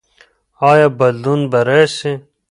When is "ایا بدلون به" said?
0.69-1.59